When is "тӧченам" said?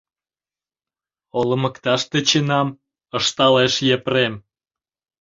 2.11-2.67